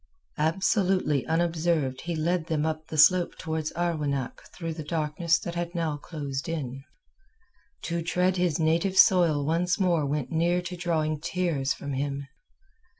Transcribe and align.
Absolutely 0.39 1.27
unobserved 1.27 2.01
he 2.01 2.15
led 2.15 2.47
them 2.47 2.65
up 2.65 2.87
the 2.87 2.97
slope 2.97 3.37
towards 3.37 3.71
Arwenack 3.73 4.39
through 4.51 4.73
the 4.73 4.83
darkness 4.83 5.37
that 5.37 5.53
had 5.53 5.75
now 5.75 5.95
closed 5.95 6.49
in. 6.49 6.83
To 7.83 8.01
tread 8.01 8.37
his 8.37 8.57
native 8.57 8.97
soil 8.97 9.45
once 9.45 9.79
more 9.79 10.07
went 10.07 10.31
near 10.31 10.59
to 10.63 10.75
drawing 10.75 11.19
tears 11.19 11.73
from 11.75 11.93
him. 11.93 12.25